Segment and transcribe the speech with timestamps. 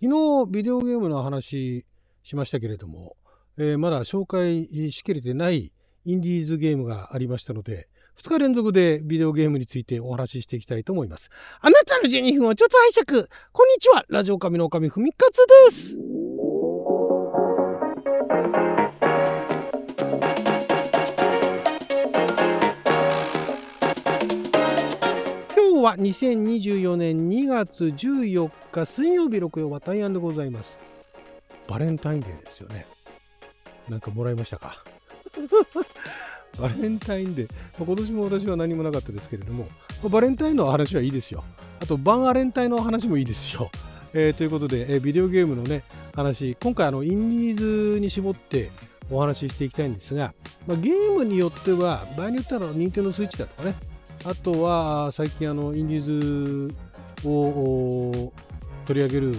[0.00, 1.84] 昨日ビデオゲームの話
[2.22, 3.16] しましたけれども、
[3.56, 5.72] えー、まだ紹介しきれてない
[6.04, 11.30] インディーズゲームがありましたので、2日連続でビデオゲームについてお話ししていきたいと思います。
[11.60, 13.28] あなたの12分をちょっと拝借。
[13.50, 14.04] こんにちは。
[14.08, 15.98] ラジオ神の神ふみかつです。
[25.78, 30.80] 今日は2024年2月14日水曜日6曜は大安でございます。
[31.68, 32.84] バレンタインデーですよね。
[33.88, 34.82] なんかもらいましたか？
[36.58, 39.68] バレンタインデー、ま、今年も私は何もなかったですけれども、
[40.02, 41.44] ま、バレンタインの話はいいですよ。
[41.80, 43.70] あと、バンアレンタインの話もいいですよ。
[44.12, 48.72] えー、ということで、えー、ビデオゲームのね、話、今回あの、インディーズに絞って
[49.12, 50.34] お話ししていきたいんですが、
[50.66, 53.76] まあ、ゲームによっては、場合によっては、任天堂スイッチだとかね、
[54.24, 58.32] あとは、最近あの、インディーズを
[58.86, 59.36] 取り上げる、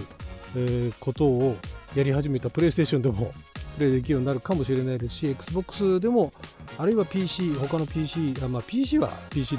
[0.98, 1.56] ことを
[1.94, 3.32] やり始めたプレイステーションでも
[3.76, 6.32] プレイできるようになるかもしれないですし、Xbox でも、
[6.76, 9.58] あるいは PC、他の PC、まあ、PC は PC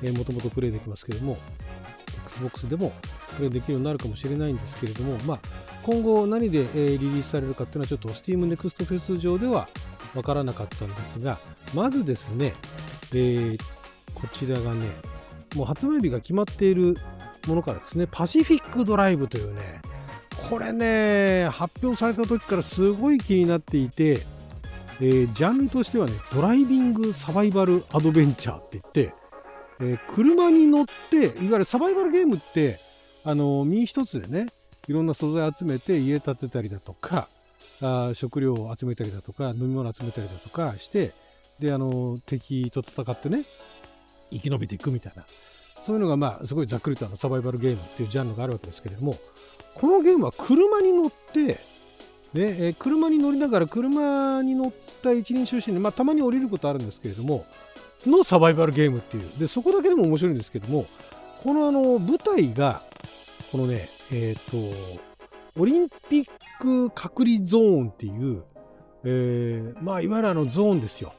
[0.00, 1.38] で、もともとプレイできますけれども、
[2.24, 2.92] Xbox でも
[3.36, 5.40] プレイできるようになるかもしれないんですけれども、まあ、
[5.82, 9.68] 今後何で、リリースされるかっていうのはちょっと Steam Next Fest 上では
[10.14, 11.38] わからなかったんですが、
[11.74, 12.54] まずですね、
[13.12, 13.60] えー、
[14.20, 14.86] こちらがね、
[15.54, 16.96] もう発売日が決まっている
[17.46, 19.60] ものからですね、パシフィックドライブというね、
[20.48, 24.20] これね、発表された時からすごい気になっていて、
[25.00, 29.14] えー、ジャンルとしてはね、ドライビングサバイバルアドベンチャーって言って、
[29.80, 32.80] えー、車に乗って、いわゆるサバイバルゲームって、
[33.24, 34.48] あの、身一つでね、
[34.88, 37.28] いろんな素材集めて家建てたりだとか、
[37.80, 41.12] あ食料を集めたりだとか、飲み物集めたりだとかして、
[41.60, 43.44] で、あの、敵と戦ってね、
[44.30, 45.24] 生き延びていくみたいな。
[45.80, 49.14] そういうのが、まあ、すごいざっくりとあのサバイバルゲームっていうジャンルがあるわけですけれども、
[49.74, 51.60] このゲームは車に乗って、
[52.34, 57.46] ねえ車に乗りながら車に乗った一人称視に、まあ、たまに降りることあるんですけれども
[58.06, 60.86] のサバイバルゲームっていうでそこだけでも面白いんですけども
[61.42, 62.82] このあの舞台が
[63.50, 64.56] このねえっ、と
[65.60, 66.26] オリンピッ
[66.60, 68.44] ク隔離ゾーンっていう、
[69.04, 71.14] え、まあいわゆるあのゾーンですよ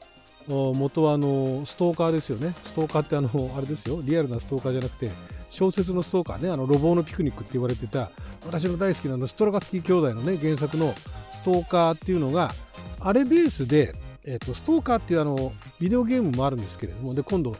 [0.50, 2.54] 元はあのストーカーですよね。
[2.62, 4.00] ストーカーってあのあれですよ。
[4.02, 5.10] リアルなストーカーじゃなくて
[5.48, 6.50] 小説のストーカーね。
[6.50, 8.10] あの路傍のピクニックって言われてた
[8.44, 10.94] 私の大好きなあのストラガツキ兄弟のね原作の
[11.32, 12.52] ストーカーっていうのが
[13.00, 13.94] あれベースで、
[14.24, 17.56] えーと、ストーカーっていうあのビデオゲームもあるんですけれどもで今度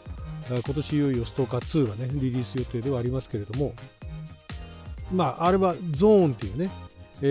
[0.49, 3.73] 今年いよいよストーカー2がねリリース予定ではありますけれども
[5.13, 6.71] まああれはゾーンっていうね、
[7.23, 7.27] え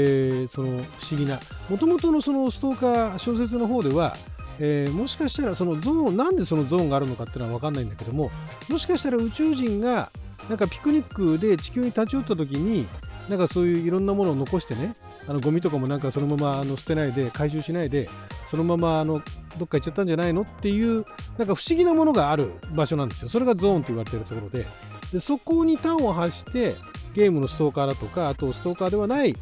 [0.45, 1.39] ー、その不思議な。
[1.69, 4.15] もともとのそのストーカー小説の方では
[4.59, 8.31] えー、もしかしたらそのゾーンなんでそのゾーンがあるのかっていうのは分かんないんだけども
[8.69, 10.11] もしかしたら宇宙人が
[10.49, 12.87] なんかピクニックで地球に立ち寄った時に
[13.29, 14.95] なんかそういういろんなものを残してね
[15.27, 18.09] あのゴミとかもなんかそのままあの捨てないで回収しないで
[18.45, 19.21] そのままあの
[19.57, 21.05] どっか行っちゃったんじゃないのっていう
[21.37, 23.29] なんか不思議なものがある場所なんですよ。
[23.29, 24.65] それがゾーンと言われてるところで。
[25.13, 26.75] でそこに端を発して
[27.13, 29.35] ゲームのストーカーだとかあとストーカーではない、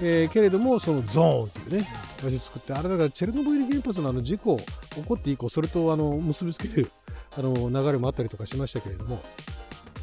[0.00, 1.88] えー、けれどもそのゾーンっていうね
[2.22, 6.90] 場所作ってあれだからチェルノブイリ原発のあの事故起こって以降それとあの結びつける
[7.36, 9.22] あの流れもあったりとかしましたけれども。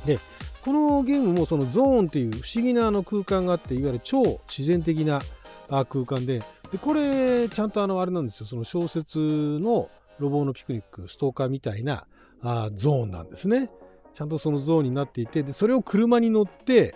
[0.05, 0.19] で
[0.63, 5.21] このゲームもそのゾーンっていう不思議なあの空間があっていわゆる超自然的な
[5.67, 8.45] 空間ででこれちゃんとあのあれなんですよ。
[8.45, 12.05] その小説の路傍のピクニックストーカーみたいな
[12.41, 13.71] あゾーンなんですね。
[14.13, 16.95] ちゃんとそのゾーンになっていてでそれを車に乗って、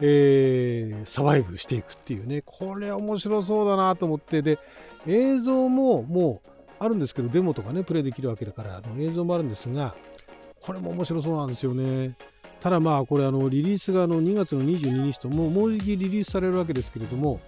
[0.00, 2.42] えー、サバイブしていくっていうね。
[2.44, 4.42] これ面白そうだなと思って。
[4.42, 4.58] で
[5.06, 9.94] 映像ももうあるんですけどデモとかねプレイできるわけだから映像もあるんですが
[10.60, 12.16] これも面白そうなんですよね。
[12.60, 17.40] ただまあこれあのリリースがあの2月の22日ともうもうじきリリースされるわけですけれども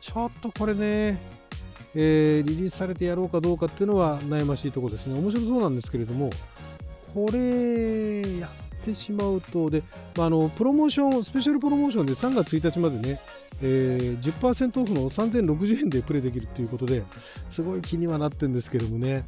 [0.00, 1.18] ちょっとこれね、
[1.94, 5.18] えー、リリースされてやろうかどうかっていうのは悩ましいところですね。
[5.18, 6.30] 面白そうなんですけれども
[7.12, 8.50] これや
[8.84, 9.70] ってしまうと。
[9.70, 9.82] で、
[10.16, 13.20] まあ、あのプロモーションスペシャルプロモーションで3月1日までね
[13.62, 17.04] えー、10%オフの3060円でプレイできるということで
[17.48, 19.24] すごい気にはなってるんですけどもね。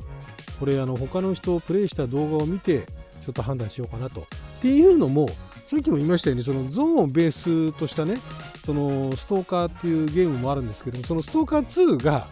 [0.59, 2.87] これあの他の人をプレイした動画を見て
[3.21, 4.23] ちょっと判断しようかなと。
[4.23, 4.25] っ
[4.61, 5.29] ていうのも
[5.63, 8.17] さっきも言いましたようにそのゾーンをベースとしたね
[8.59, 11.63] そのストーカーっていうゲームもあるんですけどもそのストーカー
[11.97, 12.27] 2が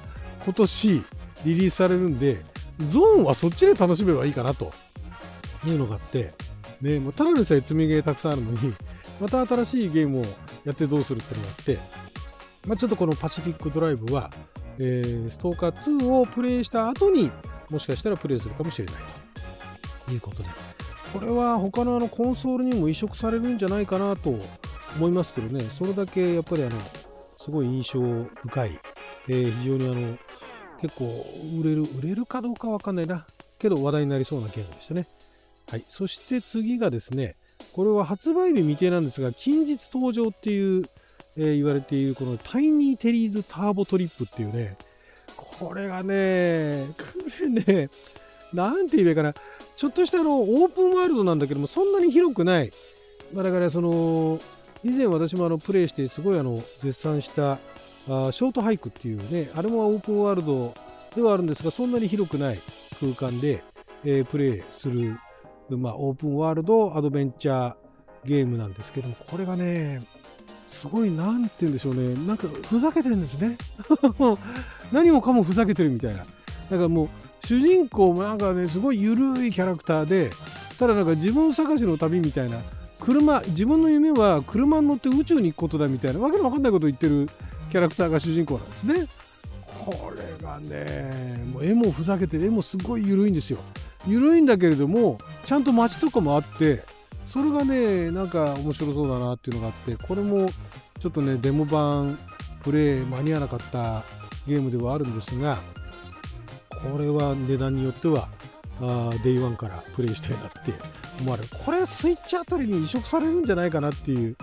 [0.45, 1.05] 今年
[1.45, 2.43] リリースされるんで
[2.79, 4.73] ゾーンはそっちで楽しめばいいかなと
[5.67, 6.33] いうのがあって。
[6.85, 8.59] ねもうただでさえ積みゲーたくさんあるのに
[9.21, 10.25] また新しいゲームを
[10.65, 11.79] やってどうするってのがあって、
[12.67, 14.31] まあ、ちょっとこのパシフィックドライブは、
[14.79, 17.31] えー、ストーカー2をプレイした後に
[17.71, 18.95] もしかしたらプレイするかもしれない
[20.07, 20.13] と。
[20.13, 20.49] いうことで。
[21.13, 24.39] これは他のあのコンソールにも移植されるんじゃないかなと
[24.97, 25.63] 思いますけどね。
[25.63, 26.73] それだけやっぱりあの
[27.37, 28.81] すごい印象深い、
[29.29, 30.19] えー、非常にあの
[30.81, 31.25] 結構
[31.61, 33.27] 売れる売れるかどうかわかんないな。
[33.59, 35.07] けど話題になりそうなゲームでしたね。
[35.71, 35.85] はい。
[35.89, 37.37] そして次がですね
[37.73, 40.89] これは発売日未定なんですが近日登場っていう、
[41.37, 44.77] えー、言われているこのタイニーテリーズターボトリップっていうね
[45.37, 47.05] これがねこ
[47.41, 47.91] れね。
[48.53, 49.35] なんて言えばいいかな。
[49.77, 52.73] ちょっとしたあのオープンワールドなんだけどもそんなに広くない、
[53.33, 54.39] まあ、だからその
[54.85, 57.59] 以前私もあのプレイしてすごいあの絶賛した
[58.09, 60.75] あショートハイクっていうねあれもオープンワールド
[61.15, 62.59] ではあるんですがそんなに広くない
[63.01, 63.65] 空間で、
[64.05, 65.19] えー、プレイする、
[65.71, 67.75] まあ、オープンワールドアドベンチャー
[68.25, 70.01] ゲームなんですけどもこれがね
[70.65, 72.15] すごい何て言うんでしょうね。
[72.27, 73.59] なんかふざけてるんですね。
[74.93, 76.19] 何もかもふざけてるみたいな。
[76.19, 76.29] だか
[76.71, 77.09] らもう
[77.47, 80.31] 主人公もなんかねすごい緩いキャラクターで
[80.79, 82.63] ただなんか自分探しの旅みたいな。
[83.01, 86.21] 車自分の夢は車に乗って宇宙に行くことだみたいな。
[86.21, 87.29] わけのわかんないことを言ってる
[87.71, 89.07] キャラクターが主人公なんですね。
[89.67, 93.59] これがねもう絵もふざけて絵もすごい緩いんですよ。
[94.07, 96.85] 緩いんだけれどもちゃんと街とかもあって
[97.25, 100.49] それがねなんか面白そうだなっていうのがあってこれも
[100.99, 102.19] ちょっとねデモ版
[102.63, 104.03] プレイ間に合わなかった
[104.47, 105.59] ゲームではあるんですが
[106.71, 108.29] これは値段によっては
[108.81, 110.73] あ Day One からプレイしたいなって
[111.21, 111.49] 思われる。
[111.65, 114.37] これスイッチあたりに移植されるんじゃないかなっていう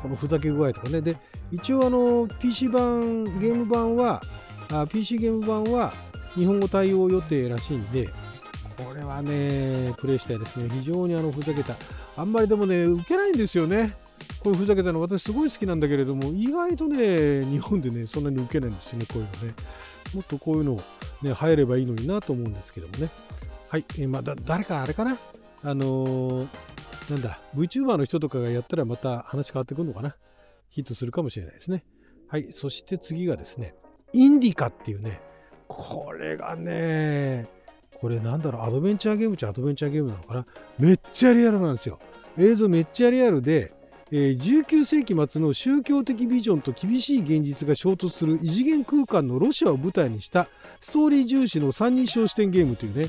[0.00, 1.00] このふざけ具合とかね。
[1.00, 1.16] で
[1.52, 4.22] 一応あの PC 版ゲーム版は
[4.70, 5.92] あ PC ゲーム版は
[6.34, 8.08] 日本語対応予定らしいんで
[8.76, 10.68] これはねプレイしたいですね。
[10.70, 11.74] 非常にあのふざけた。
[12.16, 13.96] あんまりでもね受けないんですよね。
[14.40, 15.00] こういうふざけたの。
[15.00, 19.54] 私すごい好きなんだけれども意外とね日本でねそんなに受けないんですよねこういうのね。
[20.14, 20.80] もっとこういうの
[21.22, 23.10] ね入ればいいのになと思うんですけどもね。
[23.68, 25.18] はい、えー、まあだ誰かあれかな？
[25.62, 26.48] あのー、
[27.10, 30.14] なんだ、VTuber の人とかがやったらまた話変わってくるのかな？
[30.68, 31.84] ヒットするかもしれないですね。
[32.28, 33.74] はい、そして次がですね、
[34.12, 35.20] インディカっていうね、
[35.66, 37.48] これがね、
[37.98, 40.46] これなんだろう、アドベンチャーゲームっちゃアドベンチャーゲームなのかな？
[40.78, 41.98] めっちゃリアルなんですよ。
[42.38, 43.72] 映像めっちゃリアルで、
[44.10, 50.48] えー、19世紀末の宗教的ビジョンと厳しい現実が衝突する異次元空間のロシアを舞台にした
[50.80, 53.08] ストーリー重視の三人称視点ゲームというね。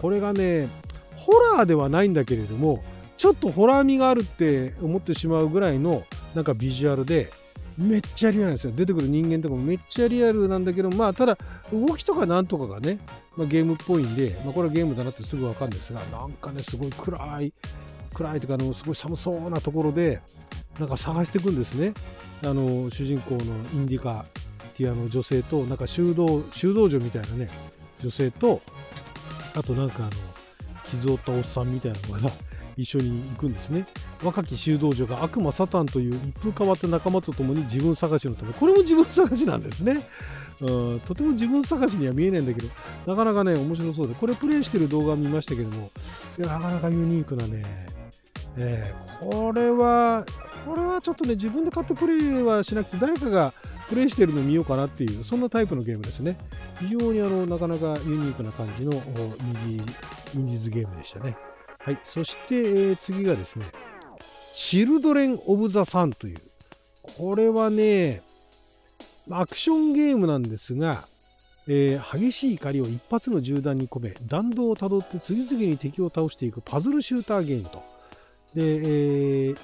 [0.00, 0.68] これがね
[1.14, 2.82] ホラーではないんだけれども
[3.18, 6.02] ちょっとホラー味があるって思ってしまうぐらいの
[6.34, 7.30] なんかビジュアルで
[7.78, 8.72] めっちゃリアルなんですよ。
[8.72, 11.38] 出てくる人間とかもめっちゃリアルなんだけどまあただ
[11.72, 12.98] 動きとかなんとかがね、
[13.36, 17.52] まあ、ゲームっぽいんで、まあ、これはゲームだなってすぐ分かるんですがなんかねすごい暗い
[18.14, 20.20] 暗いというかあのすごい寒そうなところで
[20.78, 21.92] なんか探していくんですね。
[22.44, 23.38] あの主人公の
[23.72, 24.26] インディカ
[24.68, 27.48] っていうあの女性となんか修道修道女みたいなね
[28.00, 28.60] 女性と
[29.54, 30.10] あとなんかあの
[30.84, 32.30] 傷を負ったおっさんみたいなのが
[32.76, 33.86] 一緒に行くんですね
[34.22, 40.06] 若き修道女が悪魔サタンという一風変わった仲間と共に自分探しのためこれも自分探しなんですね
[40.60, 42.68] うんとても自分探しには見えないんだけど
[43.06, 45.90] なかなかね面白そうでこれプレイしてる動画見ましたけども
[46.38, 47.64] いやなかなかユニークなね
[48.54, 50.26] えー、これは
[50.66, 53.54] これはちょっとね自分で買ってプレイはしなくて誰かが
[53.92, 56.38] プレイしてるの見ようかなっていう、そんなタイプのゲームですね。
[56.80, 61.36] 非常にあのなかなかユニークな感じのインディインディーズゲームでしたね。
[61.84, 61.98] はい。
[62.02, 63.66] そして、えー、次がですね、
[64.52, 66.38] チルドレン・オブ・ザ・サンという、
[67.16, 68.22] これはね、
[69.30, 71.04] アクションゲームなんですが、
[71.66, 77.82] えー、激しい怒りを一発の銃弾に込め、弾道をたどって次々に敵を倒していくパズルシューターゲームと。
[78.54, 79.56] で、えー、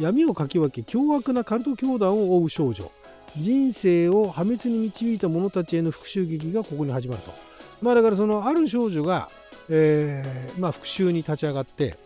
[0.00, 2.90] 闇をかき分け凶悪なカルト教団を追う少女。
[3.36, 7.32] 人生を破滅に導いた者たちへの復讐劇がここに始まると。
[7.80, 9.28] まあだからそのある少女が、
[9.70, 11.96] えー、まあ復讐に立ち上がって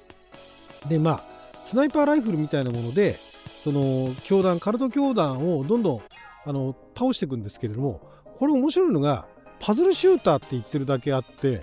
[0.88, 1.25] でまあ
[1.64, 3.16] スナイパーライフルみたいなもので
[3.59, 6.02] その教団カルト教団をどんどん
[6.44, 8.02] あの倒していくんですけれども
[8.37, 9.26] これ面白いのが
[9.59, 11.62] パズルシューターって言ってるだけあって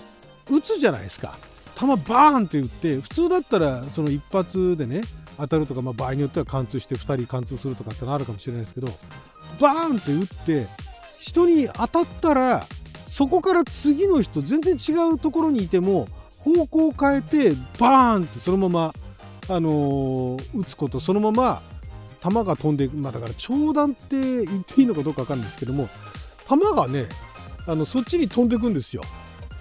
[0.49, 1.37] 撃つじゃないですか。
[1.75, 5.01] 弾バーンって撃って普通だったらその一発でね
[5.37, 8.87] 当たるとか、まあ、場合によっては貫通して2人貫通するとかってのあるかもしれないですけど
[9.59, 10.67] バーンって打って
[11.17, 12.65] 人に当たったら
[13.11, 18.93] そこから次の人全然違うところにいても方向を変えてバーンってそのまま、
[19.49, 21.61] あのー、打つことそのまま
[22.21, 25.89] 弾が飛んでいく、まあ、だから長弾って言っていいのかどうか分かるんですけども
[26.47, 27.09] 弾がね
[27.67, 29.03] あのそっちに飛んでいくんですよ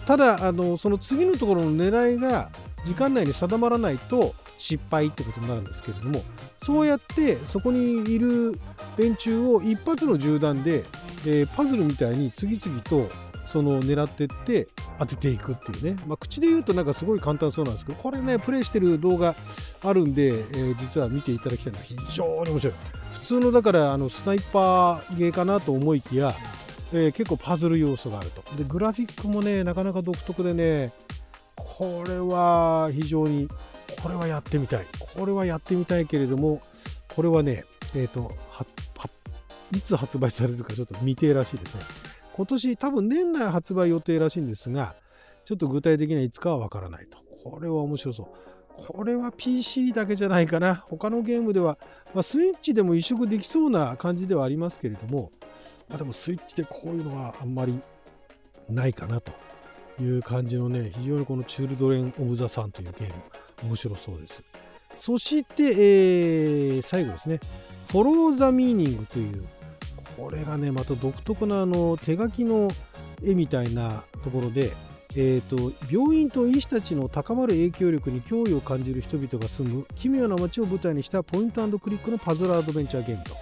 [0.07, 2.53] ただあのその次のところの狙いが
[2.85, 6.23] 時間内に定まらないと失敗ってことになるんですけれども
[6.57, 8.61] そうやってそこにいる
[8.97, 10.85] 連中を一発の銃弾で、
[11.27, 13.11] えー、パズルみたいに次々と
[13.45, 14.69] その狙ってって
[14.99, 19.35] 当てていくっていうね、まあ、口で言うとなんかすごい簡単そうなんですけどこれねプレイしてる動画
[19.83, 21.97] あるんで、えー、実は見ていただきたいんです。
[21.97, 22.75] 非常に面白い。
[23.13, 26.35] 普通のだからあのスナイパーゲーかなと思いきや、
[26.93, 28.43] えー、結構パズル要素があると。
[28.57, 30.93] でグラフィックもねなかなか独特でね
[31.57, 33.49] これは非常に
[34.03, 34.87] これはやってみたい。
[34.99, 36.63] これはやってみたいけれども
[37.15, 38.33] これはねえっ、ー、と
[39.73, 41.83] いつ発売されるかちょっと未定らしいですね。
[42.33, 44.95] 今年多分年内発売予定らしいんですが
[45.45, 48.51] ちょっと具体的にはいつかはわからないとこれは面白そう
[48.89, 50.75] これは PC だけじゃないかな。
[50.75, 51.79] 他のゲームでは、
[52.15, 55.33] まあ、スイッチでも移植できそうな感じではありますけれども、
[55.89, 57.79] まあ、でもスイッチでこういうのはあんまり
[58.71, 59.33] ないかなと
[60.01, 63.15] いう感じのね、非常にこのチュールドレン・オブ・ザ・サンというゲーム、
[63.65, 64.43] 面白そうです。
[64.95, 67.39] そして、えー、最後ですね、
[67.89, 69.45] フォロー・ザ・ミーニングという、
[70.21, 72.69] これがね、また独特なあの手書きの
[73.25, 74.71] 絵みたいなところで、
[75.17, 83.35] えーと、病院と医師たちの高まる影響力に脅威を感じる人々が住む奇妙な街を舞台にしたポイントクリックのパズルアドベンチャーゲームと、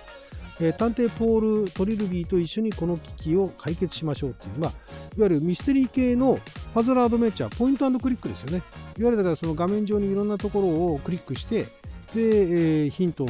[0.61, 4.77] えー、探偵ポール・トリルビーと一緒にこの危機を解決しましょうっていう、まあ、いわ
[5.25, 6.39] ゆるミステリー系の
[6.73, 8.63] パズルアドベンチャーポイントクリックですよね。
[8.97, 11.67] いわゆるだからその画面上にいろんなところをクリックして
[12.15, 13.29] で、え、ヒントを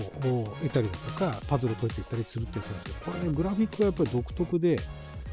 [0.60, 4.78] 得たりだとかパズルを解いていったりするってやつなんですけどこれねグラフィックがやっぱり独特で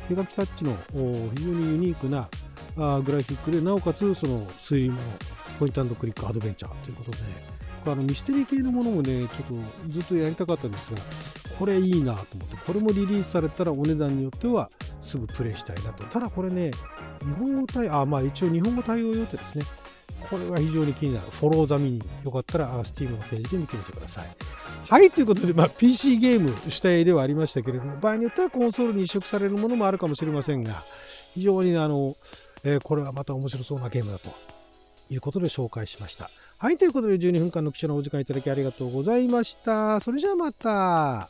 [0.08, 0.76] 手書きタッチの
[1.36, 2.30] 非常にユニークな
[2.78, 5.00] あグラフィックでなおかつその推理も
[5.60, 7.18] ポイントクリックアドベンチャーということで、
[7.84, 9.54] これあのミステリー系のものもね、ちょっと
[9.90, 10.98] ずっとやりたかったんですが、
[11.58, 16.04] これいいなと思って、これもリリースされたらお値段によってはすぐプレイしたいなと。
[16.06, 16.72] ただこれね、
[17.22, 19.64] 日本語対、あ、まあ一応日本語対応予定ですね。
[20.30, 21.28] これは非常に気になる。
[21.30, 22.02] フォローザミニ。
[22.24, 24.36] よかったら、Steam のページで見てみてください。
[24.90, 30.84] はい、ということで、まあ、PC ゲーム主体ではありましたけれども、場合によってはコンソールに移植されるものもあるかもしれませんが、
[31.34, 32.16] 非常にあの、
[32.64, 34.30] えー、これはまた面白そうなゲームだと
[35.10, 36.30] いうことで紹介しました。
[36.58, 40.00] はい、ということで12分間の貴重なお時間いただきありがとうございました。
[40.00, 41.30] それじゃあまた。